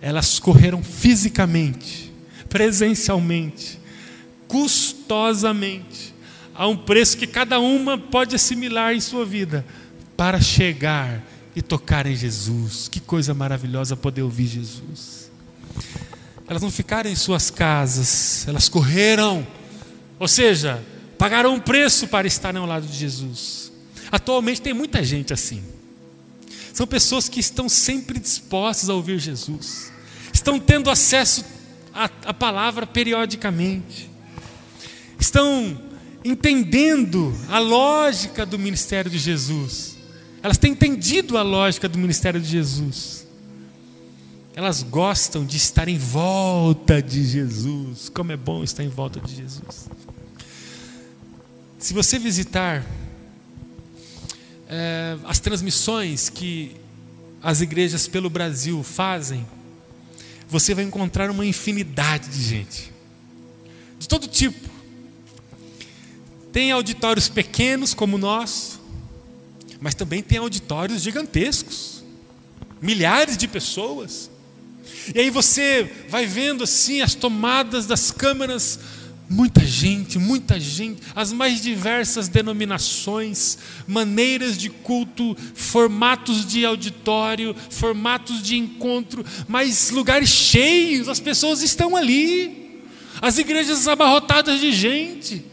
[0.00, 2.10] Elas correram fisicamente,
[2.48, 3.78] presencialmente,
[4.48, 6.14] custosamente,
[6.54, 9.66] a um preço que cada uma pode assimilar em sua vida
[10.16, 11.22] para chegar
[11.54, 12.88] e tocar em Jesus.
[12.88, 15.30] Que coisa maravilhosa poder ouvir Jesus.
[16.48, 19.46] Elas não ficaram em suas casas, elas correram,
[20.18, 20.82] ou seja,
[21.18, 23.72] pagaram um preço para estar ao lado de Jesus.
[24.12, 25.62] Atualmente tem muita gente assim.
[26.72, 29.90] São pessoas que estão sempre dispostas a ouvir Jesus,
[30.32, 31.44] estão tendo acesso
[31.92, 34.08] à, à palavra periodicamente,
[35.18, 35.80] estão
[36.24, 39.95] entendendo a lógica do ministério de Jesus
[40.46, 43.26] elas têm entendido a lógica do ministério de Jesus.
[44.54, 48.08] Elas gostam de estar em volta de Jesus.
[48.08, 49.88] Como é bom estar em volta de Jesus.
[51.80, 52.86] Se você visitar
[54.68, 56.76] é, as transmissões que
[57.42, 59.44] as igrejas pelo Brasil fazem,
[60.48, 62.92] você vai encontrar uma infinidade de gente,
[63.98, 64.70] de todo tipo.
[66.52, 68.75] Tem auditórios pequenos como nosso,
[69.86, 72.02] mas também tem auditórios gigantescos
[72.82, 74.28] milhares de pessoas.
[75.14, 78.80] E aí você vai vendo assim as tomadas das câmeras,
[79.30, 88.42] muita gente, muita gente, as mais diversas denominações, maneiras de culto, formatos de auditório, formatos
[88.42, 92.82] de encontro, mas lugares cheios, as pessoas estão ali,
[93.22, 95.44] as igrejas abarrotadas de gente.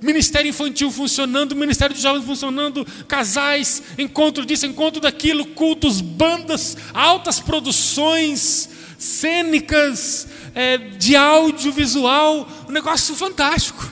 [0.00, 7.40] Ministério infantil funcionando, ministério de jovens funcionando, casais, encontro disso, encontro daquilo, cultos, bandas, altas
[7.40, 13.90] produções cênicas, é, de audiovisual, um negócio fantástico.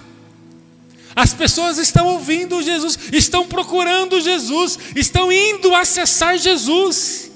[1.16, 7.30] As pessoas estão ouvindo Jesus, estão procurando Jesus, estão indo acessar Jesus.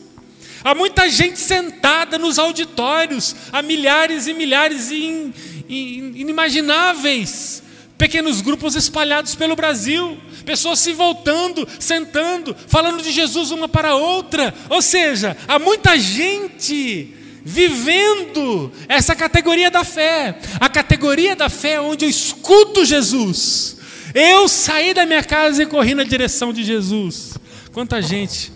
[0.63, 5.33] Há muita gente sentada nos auditórios, há milhares e milhares in,
[5.69, 7.63] in, inimagináveis
[7.99, 13.97] pequenos grupos espalhados pelo Brasil, pessoas se voltando, sentando, falando de Jesus uma para a
[13.97, 14.55] outra.
[14.71, 17.13] Ou seja, há muita gente
[17.45, 23.79] vivendo essa categoria da fé, a categoria da fé onde eu escuto Jesus.
[24.15, 27.37] Eu saí da minha casa e corri na direção de Jesus.
[27.73, 28.53] Quanta gente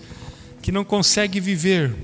[0.63, 1.95] que não consegue viver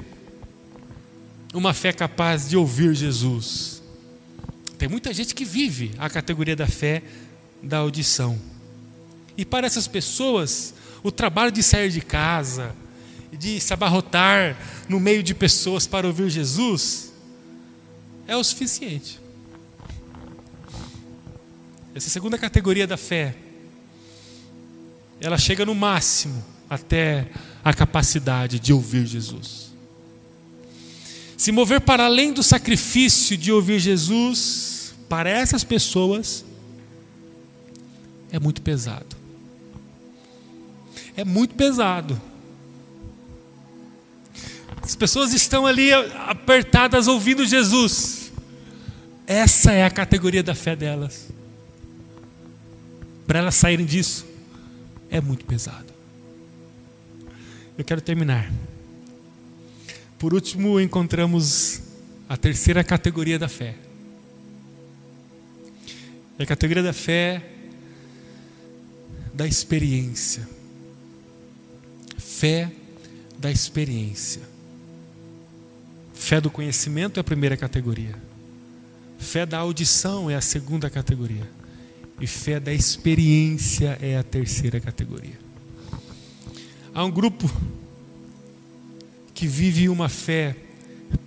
[1.55, 3.83] uma fé capaz de ouvir Jesus.
[4.77, 7.03] Tem muita gente que vive a categoria da fé
[7.63, 8.39] da audição.
[9.37, 12.75] E para essas pessoas, o trabalho de sair de casa,
[13.33, 14.57] de se abarrotar
[14.89, 17.13] no meio de pessoas para ouvir Jesus,
[18.27, 19.21] é o suficiente.
[21.95, 23.35] Essa segunda categoria da fé,
[25.21, 27.31] ela chega no máximo até
[27.65, 29.69] a capacidade de ouvir Jesus.
[31.37, 36.45] Se mover para além do sacrifício de ouvir Jesus, para essas pessoas,
[38.31, 39.17] é muito pesado.
[41.17, 42.21] É muito pesado.
[44.83, 48.33] As pessoas estão ali apertadas ouvindo Jesus.
[49.27, 51.29] Essa é a categoria da fé delas.
[53.27, 54.25] Para elas saírem disso,
[55.11, 55.93] é muito pesado.
[57.77, 58.51] Eu quero terminar.
[60.19, 61.83] Por último, encontramos
[62.29, 63.75] a terceira categoria da fé.
[66.39, 67.58] A categoria da fé
[69.39, 70.49] da experiência.
[72.17, 72.73] Fé
[73.39, 74.43] da experiência.
[76.13, 78.21] Fé do conhecimento é a primeira categoria.
[79.17, 81.49] Fé da audição é a segunda categoria.
[82.21, 85.39] E fé da experiência é a terceira categoria.
[86.93, 87.49] Há um grupo
[89.33, 90.57] que vive uma fé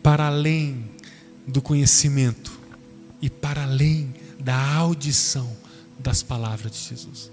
[0.04, 0.84] para além
[1.48, 2.60] do conhecimento
[3.22, 5.56] e para além da audição
[5.98, 7.32] das palavras de Jesus.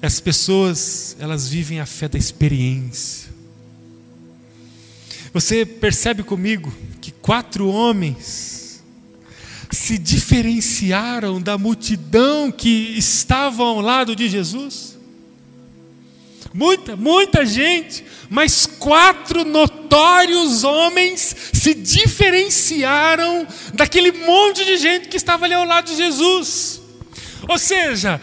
[0.00, 3.28] As pessoas, elas vivem a fé da experiência.
[5.32, 8.82] Você percebe comigo que quatro homens
[9.70, 14.96] se diferenciaram da multidão que estava ao lado de Jesus?
[16.54, 25.44] Muita, muita gente, mas quatro notórios homens se diferenciaram daquele monte de gente que estava
[25.44, 26.80] ali ao lado de Jesus.
[27.46, 28.20] Ou seja,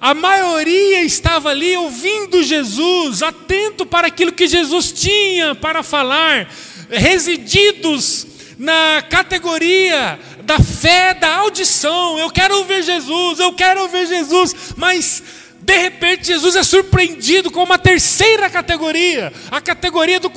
[0.00, 6.50] a maioria estava ali ouvindo Jesus, atento para aquilo que Jesus tinha para falar,
[6.88, 8.26] resididos
[8.58, 12.18] na categoria da fé, da audição.
[12.18, 15.22] Eu quero ouvir Jesus, eu quero ouvir Jesus, mas
[15.62, 19.32] de repente, Jesus é surpreendido com uma terceira categoria.
[19.50, 20.30] A categoria do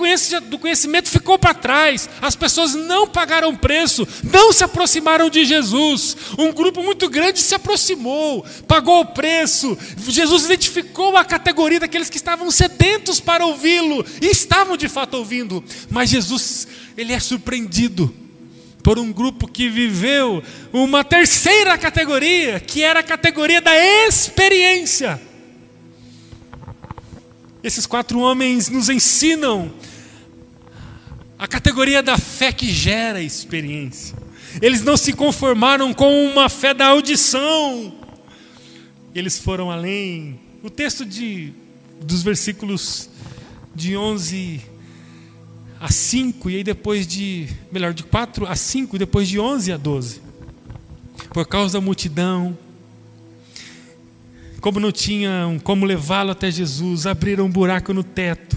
[0.60, 2.10] conhecimento ficou para trás.
[2.22, 6.18] As pessoas não pagaram preço, não se aproximaram de Jesus.
[6.38, 9.78] Um grupo muito grande se aproximou, pagou o preço.
[10.08, 15.64] Jesus identificou a categoria daqueles que estavam sedentos para ouvi-lo e estavam de fato ouvindo.
[15.90, 18.23] Mas Jesus, ele é surpreendido
[18.84, 20.43] por um grupo que viveu
[20.74, 23.72] uma terceira categoria, que era a categoria da
[24.06, 25.19] experiência.
[27.63, 29.74] Esses quatro homens nos ensinam
[31.39, 34.17] a categoria da fé que gera experiência.
[34.62, 37.96] Eles não se conformaram com uma fé da audição,
[39.15, 40.39] eles foram além.
[40.62, 41.54] O texto de,
[42.02, 43.10] dos versículos
[43.74, 44.73] de 11
[45.84, 49.74] a 5, e aí depois de, melhor, de 4 a 5, e depois de 11
[49.74, 50.22] a 12.
[51.34, 52.58] Por causa da multidão,
[54.62, 58.56] como não tinham como levá-lo até Jesus, abriram um buraco no teto,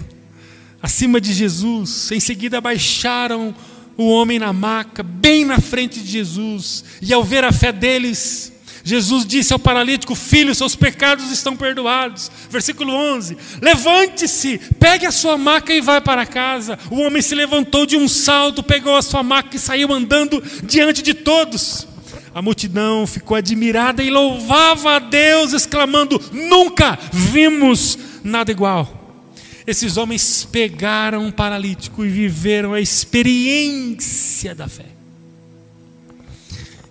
[0.81, 3.53] acima de Jesus, em seguida baixaram
[3.97, 8.53] o homem na maca, bem na frente de Jesus, e ao ver a fé deles,
[8.87, 12.31] Jesus disse ao paralítico: Filho, seus pecados estão perdoados.
[12.49, 16.79] Versículo 11: Levante-se, pegue a sua maca e vá para casa.
[16.89, 21.01] O homem se levantou de um salto, pegou a sua maca e saiu andando diante
[21.01, 21.85] de todos.
[22.33, 29.25] A multidão ficou admirada e louvava a Deus, exclamando: Nunca vimos nada igual.
[29.67, 34.96] Esses homens pegaram um paralítico e viveram a experiência da fé.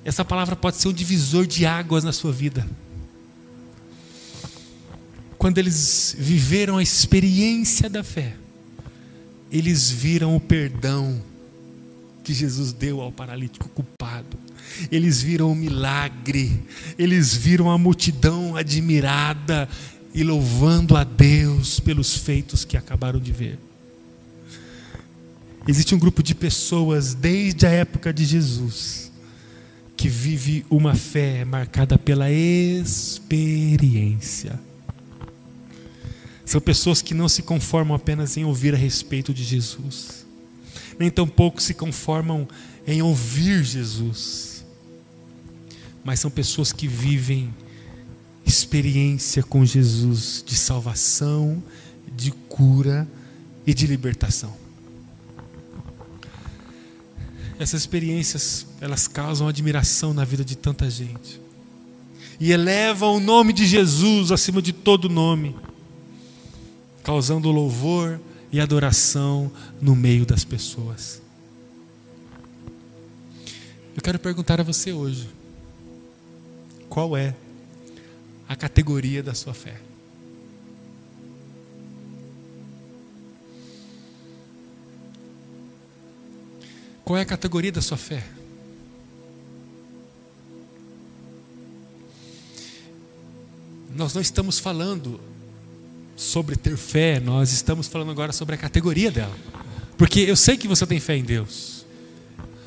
[0.07, 2.64] Essa palavra pode ser um divisor de águas na sua vida.
[5.37, 8.37] Quando eles viveram a experiência da fé,
[9.51, 11.21] eles viram o perdão
[12.23, 14.38] que Jesus deu ao paralítico culpado.
[14.92, 16.62] Eles viram o milagre,
[16.97, 19.69] eles viram a multidão admirada
[20.14, 23.59] e louvando a Deus pelos feitos que acabaram de ver.
[25.66, 29.06] Existe um grupo de pessoas desde a época de Jesus
[29.96, 33.37] que vive uma fé marcada pela experiência.
[36.44, 40.26] São pessoas que não se conformam apenas em ouvir a respeito de Jesus,
[40.99, 42.47] nem tampouco se conformam
[42.86, 44.64] em ouvir Jesus,
[46.05, 47.53] mas são pessoas que vivem
[48.47, 51.61] experiência com Jesus de salvação,
[52.14, 53.09] de cura
[53.66, 54.66] e de libertação.
[57.59, 61.40] Essas experiências, elas causam admiração na vida de tanta gente.
[62.38, 65.57] E elevam o nome de Jesus acima de todo nome,
[67.02, 68.20] causando louvor
[68.52, 69.50] e adoração
[69.80, 71.22] no meio das pessoas.
[73.94, 75.30] Eu quero perguntar a você hoje:
[76.90, 77.34] qual é
[78.46, 79.86] a categoria da sua fé?
[87.07, 88.22] Qual é a categoria da sua fé?
[93.96, 95.18] nós não estamos falando
[96.14, 99.34] sobre ter fé, nós estamos falando agora sobre a categoria dela.
[99.96, 101.86] Porque eu sei que você tem fé em Deus.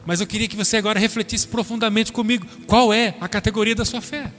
[0.05, 2.47] Mas eu queria que você agora refletisse profundamente comigo.
[2.65, 4.31] Qual é a categoria da sua fé?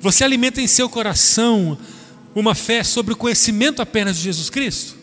[0.00, 1.78] Você alimenta em seu coração
[2.34, 4.96] uma fé sobre o conhecimento apenas de Jesus Cristo?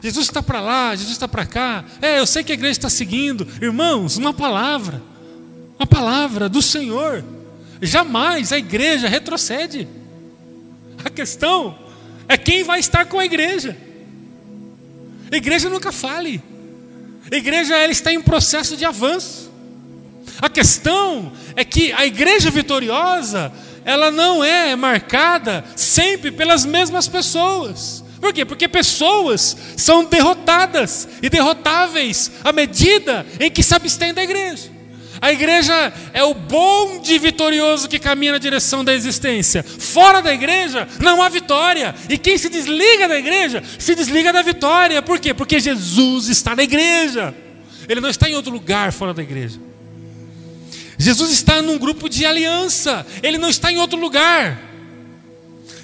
[0.00, 1.84] Jesus está para lá, Jesus está para cá.
[2.00, 3.46] É, eu sei que a igreja está seguindo.
[3.60, 5.02] Irmãos, uma palavra.
[5.78, 7.24] Uma palavra do Senhor.
[7.82, 9.88] Jamais a igreja retrocede.
[11.04, 11.76] A questão
[12.28, 13.76] é quem vai estar com a igreja.
[15.30, 16.42] A igreja nunca fale.
[17.30, 19.50] A igreja ela está em processo de avanço.
[20.40, 23.52] A questão é que a igreja vitoriosa,
[23.84, 28.04] ela não é marcada sempre pelas mesmas pessoas.
[28.20, 28.44] Por quê?
[28.44, 34.78] Porque pessoas são derrotadas e derrotáveis à medida em que se abstêm da igreja.
[35.20, 39.62] A igreja é o bonde vitorioso que caminha na direção da existência.
[39.62, 41.94] Fora da igreja não há vitória.
[42.08, 45.02] E quem se desliga da igreja se desliga da vitória.
[45.02, 45.34] Por quê?
[45.34, 47.34] Porque Jesus está na igreja.
[47.88, 49.60] Ele não está em outro lugar fora da igreja.
[50.96, 53.04] Jesus está num grupo de aliança.
[53.22, 54.67] Ele não está em outro lugar.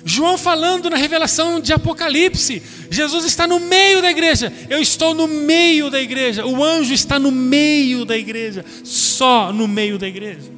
[0.05, 4.53] João falando na revelação de Apocalipse, Jesus está no meio da igreja.
[4.69, 6.45] Eu estou no meio da igreja.
[6.45, 10.53] O anjo está no meio da igreja, só no meio da igreja.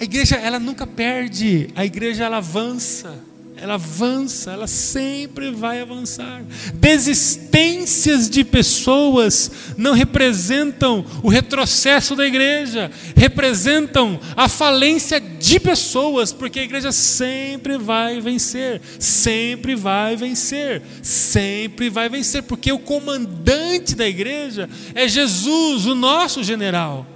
[0.00, 3.22] A igreja ela nunca perde, a igreja ela avança
[3.56, 6.42] ela avança, ela sempre vai avançar.
[6.74, 16.60] Desistências de pessoas não representam o retrocesso da igreja, representam a falência de pessoas, porque
[16.60, 24.06] a igreja sempre vai vencer, sempre vai vencer, sempre vai vencer, porque o comandante da
[24.06, 27.13] igreja é Jesus, o nosso general.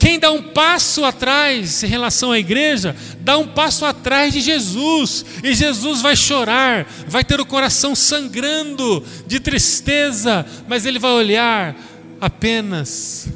[0.00, 5.26] Quem dá um passo atrás em relação à igreja, dá um passo atrás de Jesus,
[5.44, 11.76] e Jesus vai chorar, vai ter o coração sangrando de tristeza, mas ele vai olhar
[12.18, 13.28] apenas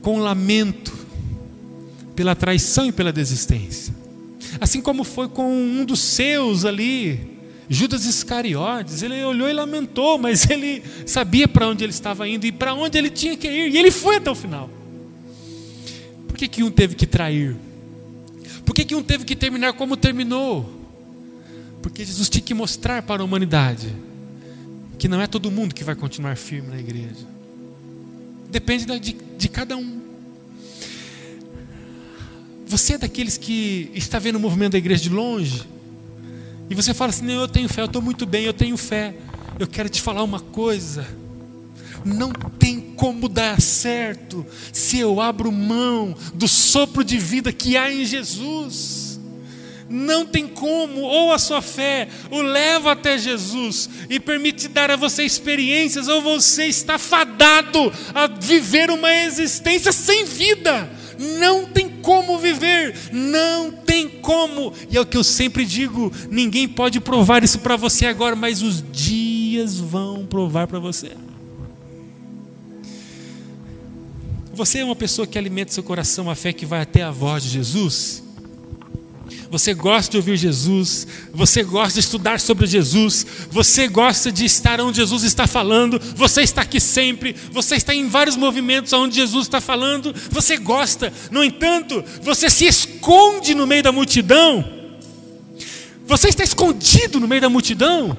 [0.00, 0.98] com lamento
[2.16, 3.94] pela traição e pela desistência.
[4.62, 7.38] Assim como foi com um dos seus ali,
[7.68, 12.50] Judas Iscariotes, ele olhou e lamentou, mas ele sabia para onde ele estava indo e
[12.50, 14.79] para onde ele tinha que ir, e ele foi até o final
[16.40, 17.54] que, que um teve que trair?
[18.64, 20.80] Por que, que um teve que terminar como terminou?
[21.82, 23.94] Porque Jesus tinha que mostrar para a humanidade
[24.98, 27.26] que não é todo mundo que vai continuar firme na igreja.
[28.50, 30.00] Depende de, de cada um.
[32.66, 35.64] Você é daqueles que está vendo o movimento da igreja de longe?
[36.70, 39.14] E você fala assim: não, eu tenho fé, eu estou muito bem, eu tenho fé.
[39.58, 41.06] Eu quero te falar uma coisa.
[42.04, 47.92] Não tem como dar certo se eu abro mão do sopro de vida que há
[47.92, 49.10] em Jesus.
[49.88, 54.94] Não tem como, ou a sua fé o leva até Jesus e permite dar a
[54.94, 60.88] você experiências, ou você está fadado a viver uma existência sem vida.
[61.18, 64.72] Não tem como viver, não tem como.
[64.88, 68.62] E é o que eu sempre digo: ninguém pode provar isso para você agora, mas
[68.62, 71.10] os dias vão provar para você.
[74.60, 77.42] Você é uma pessoa que alimenta seu coração a fé que vai até a voz
[77.44, 78.22] de Jesus?
[79.50, 84.78] Você gosta de ouvir Jesus, você gosta de estudar sobre Jesus, você gosta de estar
[84.82, 89.46] onde Jesus está falando, você está aqui sempre, você está em vários movimentos onde Jesus
[89.46, 94.62] está falando, você gosta, no entanto, você se esconde no meio da multidão,
[96.04, 98.14] você está escondido no meio da multidão,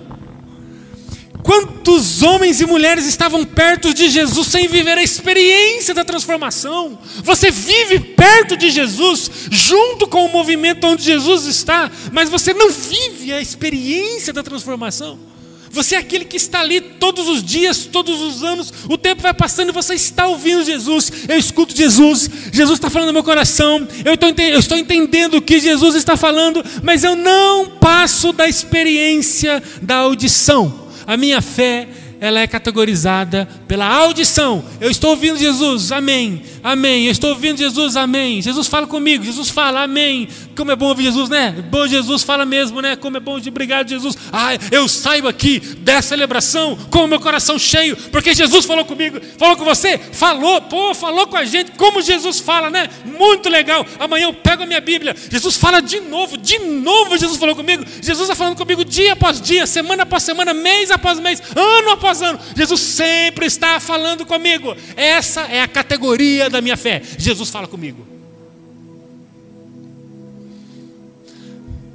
[1.43, 6.99] Quantos homens e mulheres estavam perto de Jesus sem viver a experiência da transformação?
[7.23, 12.69] Você vive perto de Jesus, junto com o movimento onde Jesus está, mas você não
[12.69, 15.31] vive a experiência da transformação.
[15.71, 19.33] Você é aquele que está ali todos os dias, todos os anos, o tempo vai
[19.33, 21.11] passando e você está ouvindo Jesus.
[21.29, 25.41] Eu escuto Jesus, Jesus está falando no meu coração, eu estou, eu estou entendendo o
[25.41, 30.90] que Jesus está falando, mas eu não passo da experiência da audição.
[31.05, 31.87] A minha fé,
[32.21, 34.63] ela é categorizada pela audição.
[34.79, 37.05] Eu estou ouvindo Jesus, amém, amém.
[37.05, 38.43] Eu estou ouvindo Jesus, amém.
[38.43, 40.27] Jesus fala comigo, Jesus fala, amém.
[40.55, 41.51] Como é bom ouvir Jesus, né?
[41.71, 42.95] Bom Jesus fala mesmo, né?
[42.95, 44.15] Como é bom de obrigado, Jesus.
[44.31, 49.19] Ah, eu saio aqui dessa celebração com o meu coração cheio, porque Jesus falou comigo,
[49.39, 52.87] falou com você, falou, pô, falou com a gente, como Jesus fala, né?
[53.17, 53.83] Muito legal.
[53.99, 57.83] Amanhã eu pego a minha Bíblia, Jesus fala de novo, de novo Jesus falou comigo.
[57.99, 62.10] Jesus está falando comigo dia após dia, semana após semana, mês após mês, ano após
[62.19, 62.39] ano.
[62.57, 64.75] Jesus sempre está falando comigo.
[64.95, 67.01] Essa é a categoria da minha fé.
[67.17, 68.07] Jesus fala comigo.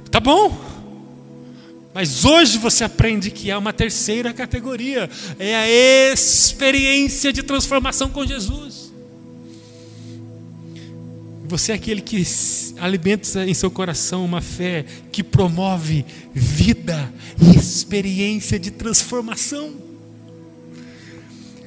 [0.09, 0.57] Tá bom.
[1.93, 5.09] Mas hoje você aprende que há uma terceira categoria,
[5.39, 5.67] é a
[6.13, 8.93] experiência de transformação com Jesus.
[11.47, 12.21] Você é aquele que
[12.79, 17.11] alimenta em seu coração uma fé que promove vida
[17.41, 19.86] e experiência de transformação.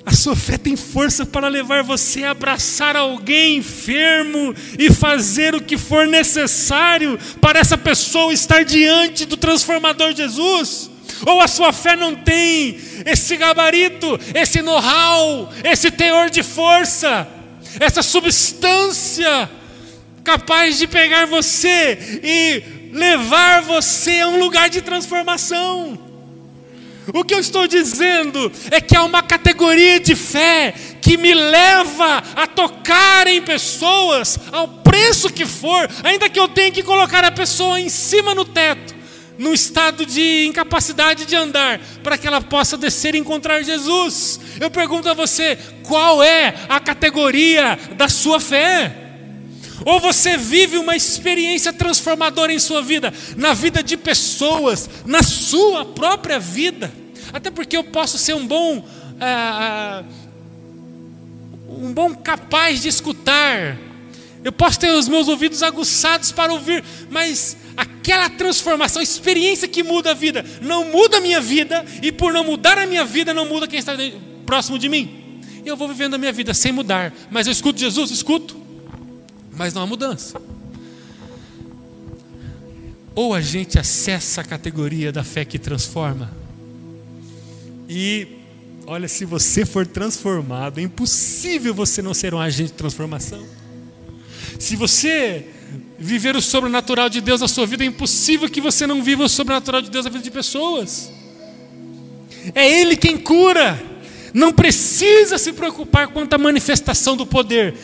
[0.04, 5.60] A sua fé tem força para levar você a abraçar alguém enfermo e fazer o
[5.60, 10.90] que for necessário para essa pessoa estar diante do transformador Jesus.
[11.26, 17.28] Ou a sua fé não tem esse gabarito, esse know-how, esse teor de força,
[17.78, 19.50] essa substância
[20.24, 26.09] capaz de pegar você e levar você a um lugar de transformação.
[27.12, 32.22] O que eu estou dizendo é que há uma categoria de fé que me leva
[32.36, 37.30] a tocar em pessoas ao preço que for, ainda que eu tenha que colocar a
[37.30, 38.94] pessoa em cima no teto,
[39.38, 44.38] num estado de incapacidade de andar, para que ela possa descer e encontrar Jesus.
[44.60, 49.09] Eu pergunto a você, qual é a categoria da sua fé?
[49.84, 55.84] Ou você vive uma experiência transformadora em sua vida, na vida de pessoas, na sua
[55.84, 56.92] própria vida.
[57.32, 58.84] Até porque eu posso ser um bom,
[59.20, 60.04] ah, ah,
[61.68, 63.78] um bom capaz de escutar.
[64.42, 70.12] Eu posso ter os meus ouvidos aguçados para ouvir, mas aquela transformação, experiência que muda
[70.12, 73.46] a vida, não muda a minha vida, e por não mudar a minha vida, não
[73.46, 73.92] muda quem está
[74.46, 75.42] próximo de mim.
[75.64, 78.59] Eu vou vivendo a minha vida sem mudar, mas eu escuto Jesus, escuto,
[79.60, 80.40] mas não há mudança.
[83.14, 86.32] Ou a gente acessa a categoria da fé que transforma,
[87.86, 88.26] e
[88.86, 93.46] olha, se você for transformado, é impossível você não ser um agente de transformação.
[94.58, 95.50] Se você
[95.98, 99.28] viver o sobrenatural de Deus na sua vida, é impossível que você não viva o
[99.28, 101.12] sobrenatural de Deus na vida de pessoas.
[102.54, 103.78] É Ele quem cura.
[104.32, 107.74] Não precisa se preocupar quanto à manifestação do poder.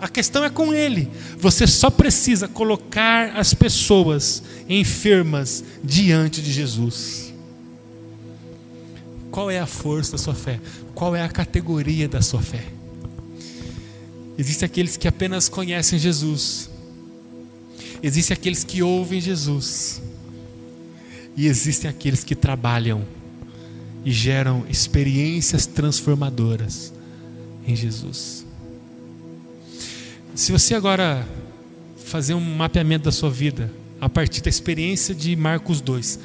[0.00, 1.10] A, questão é com Ele.
[1.38, 7.32] Você só precisa colocar as pessoas enfermas diante de Jesus.
[9.30, 10.60] Qual é a força da sua fé?
[10.94, 12.64] Qual é a categoria da sua fé?
[14.36, 16.70] Existem aqueles que apenas conhecem Jesus.
[18.02, 20.00] Existem aqueles que ouvem Jesus.
[21.36, 23.06] E existem aqueles que trabalham
[24.04, 26.92] e geram experiências transformadoras
[27.66, 28.39] em Jesus.
[30.40, 31.28] Se você agora
[32.06, 33.70] fazer um mapeamento da sua vida
[34.00, 36.18] a partir da experiência de Marcos 2,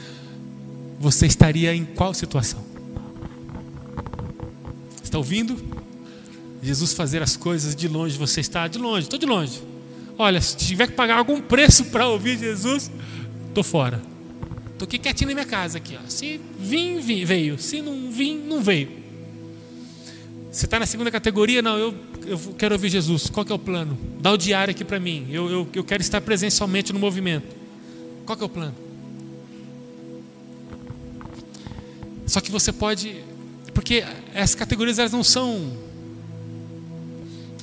[0.97, 2.63] você estaria em qual situação?
[5.03, 5.61] Está ouvindo?
[6.63, 9.61] Jesus fazer as coisas de longe, você está de longe, estou de longe.
[10.17, 12.89] Olha, se tiver que pagar algum preço para ouvir Jesus,
[13.49, 14.01] estou fora.
[14.71, 15.99] Estou aqui quietinho na minha casa aqui.
[16.01, 16.09] Ó.
[16.09, 17.59] Se vim, vim, veio.
[17.59, 19.04] Se não vim, não veio.
[20.55, 21.61] Você está na segunda categoria?
[21.61, 21.93] Não, eu,
[22.25, 23.29] eu quero ouvir Jesus.
[23.29, 23.97] Qual que é o plano?
[24.21, 25.27] Dá o diário aqui para mim.
[25.29, 27.53] Eu, eu, eu quero estar presencialmente no movimento.
[28.25, 28.73] Qual que é o plano?
[32.25, 33.21] Só que você pode
[33.73, 35.73] porque essas categorias elas não são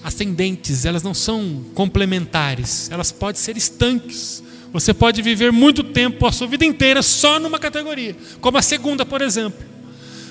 [0.04, 4.42] ascendentes, elas não são complementares, elas podem ser estanques.
[4.70, 9.06] Você pode viver muito tempo, a sua vida inteira, só numa categoria, como a segunda,
[9.06, 9.71] por exemplo.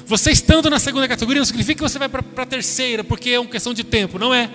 [0.06, 3.40] Você estando na segunda categoria não significa que você vai para a terceira, porque é
[3.40, 4.50] uma questão de tempo, não é.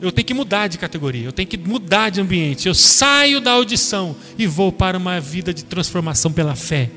[0.00, 2.68] Eu tenho que mudar de categoria, eu tenho que mudar de ambiente.
[2.68, 6.90] Eu saio da audição e vou para uma vida de transformação pela fé.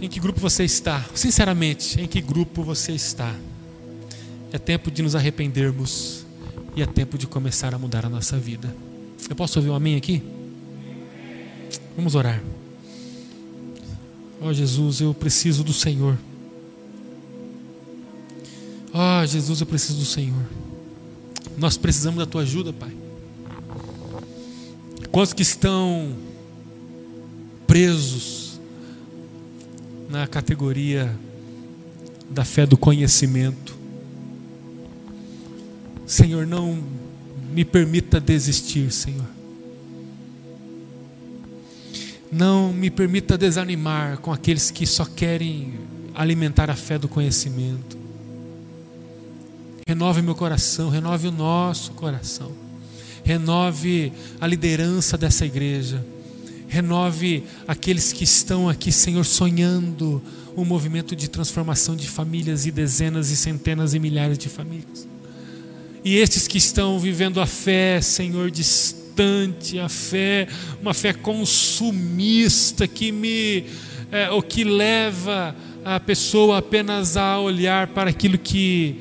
[0.00, 1.04] Em que grupo você está?
[1.14, 3.34] Sinceramente, em que grupo você está?
[4.50, 6.24] É tempo de nos arrependermos
[6.74, 8.74] e é tempo de começar a mudar a nossa vida.
[9.28, 10.22] Eu posso ouvir um amém aqui?
[11.94, 12.42] Vamos orar.
[14.40, 16.18] Ó oh, Jesus, eu preciso do Senhor.
[18.92, 20.44] Ó oh, Jesus, eu preciso do Senhor.
[21.58, 22.96] Nós precisamos da tua ajuda, Pai.
[25.10, 26.16] Quantos que estão
[27.66, 28.58] presos
[30.08, 31.16] na categoria
[32.28, 33.76] da fé do conhecimento.
[36.04, 36.82] Senhor, não
[37.52, 39.26] me permita desistir, Senhor.
[42.30, 45.74] Não me permita desanimar com aqueles que só querem
[46.14, 47.98] alimentar a fé do conhecimento.
[49.86, 52.52] Renove meu coração, renove o nosso coração.
[53.24, 56.04] Renove a liderança dessa igreja
[56.70, 60.22] renove aqueles que estão aqui, Senhor, sonhando
[60.56, 65.06] um movimento de transformação de famílias e dezenas e centenas e milhares de famílias.
[66.04, 68.99] E estes que estão vivendo a fé, Senhor, distante,
[69.82, 70.48] a fé,
[70.80, 73.64] uma fé consumista que me,
[74.10, 75.54] é, o que leva
[75.84, 79.00] a pessoa apenas a olhar para aquilo que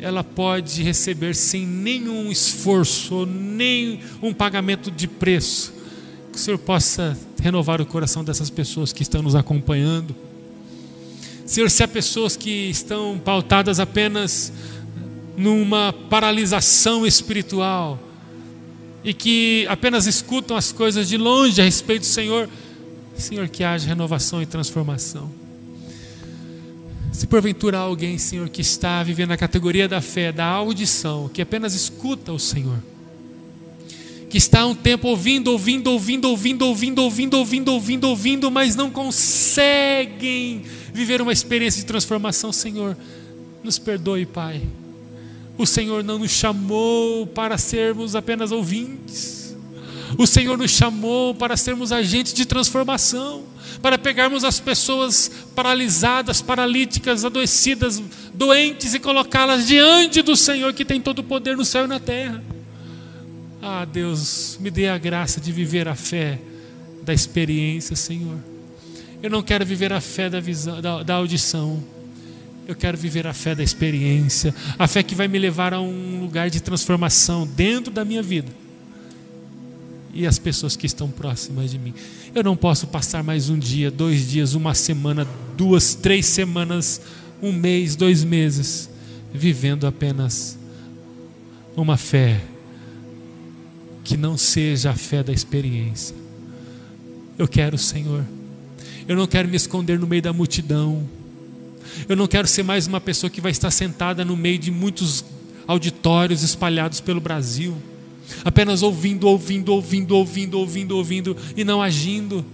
[0.00, 5.72] ela pode receber sem nenhum esforço, nem um pagamento de preço.
[6.32, 10.14] Que o Senhor possa renovar o coração dessas pessoas que estão nos acompanhando.
[11.46, 14.52] Senhor, se há pessoas que estão pautadas apenas
[15.36, 17.98] numa paralisação espiritual
[19.04, 22.48] e que apenas escutam as coisas de longe a respeito do Senhor,
[23.16, 25.30] Senhor, que haja renovação e transformação.
[27.12, 31.42] Se porventura há alguém, Senhor, que está vivendo a categoria da fé, da audição, que
[31.42, 32.78] apenas escuta o Senhor,
[34.30, 38.90] que está um tempo ouvindo, ouvindo, ouvindo, ouvindo, ouvindo, ouvindo, ouvindo, ouvindo, ouvindo, mas não
[38.90, 42.96] conseguem viver uma experiência de transformação, Senhor,
[43.62, 44.62] nos perdoe, Pai.
[45.58, 49.54] O Senhor não nos chamou para sermos apenas ouvintes.
[50.18, 53.44] O Senhor nos chamou para sermos agentes de transformação,
[53.80, 58.02] para pegarmos as pessoas paralisadas, paralíticas, adoecidas,
[58.34, 61.98] doentes e colocá-las diante do Senhor que tem todo o poder no céu e na
[61.98, 62.42] terra.
[63.60, 66.40] Ah, Deus, me dê a graça de viver a fé
[67.02, 68.38] da experiência, Senhor.
[69.22, 71.82] Eu não quero viver a fé da, visão, da, da audição.
[72.72, 76.22] Eu quero viver a fé da experiência, a fé que vai me levar a um
[76.22, 78.50] lugar de transformação dentro da minha vida
[80.14, 81.92] e as pessoas que estão próximas de mim.
[82.34, 87.02] Eu não posso passar mais um dia, dois dias, uma semana, duas, três semanas,
[87.42, 88.88] um mês, dois meses,
[89.34, 90.58] vivendo apenas
[91.76, 92.40] uma fé
[94.02, 96.16] que não seja a fé da experiência.
[97.36, 98.24] Eu quero, Senhor.
[99.06, 101.06] Eu não quero me esconder no meio da multidão.
[102.08, 105.24] Eu não quero ser mais uma pessoa que vai estar sentada no meio de muitos
[105.66, 107.76] auditórios espalhados pelo Brasil,
[108.44, 112.44] apenas ouvindo, ouvindo, ouvindo, ouvindo, ouvindo, ouvindo e não agindo.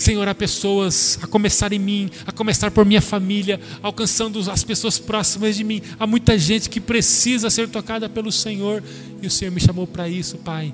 [0.00, 4.98] Senhor, há pessoas, a começar em mim, a começar por minha família, alcançando as pessoas
[4.98, 5.82] próximas de mim.
[5.98, 8.82] Há muita gente que precisa ser tocada pelo Senhor
[9.20, 10.72] e o Senhor me chamou para isso, Pai.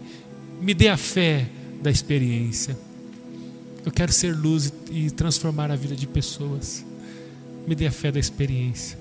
[0.61, 1.51] Me dê a fé
[1.83, 2.79] da experiência.
[3.85, 6.86] Eu quero ser luz e transformar a vida de pessoas.
[7.67, 8.99] Me dê a fé da experiência.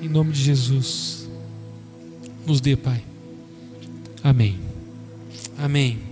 [0.00, 1.28] Em nome de Jesus.
[2.46, 3.02] Nos dê, Pai.
[4.22, 4.58] Amém.
[5.56, 6.07] Amém.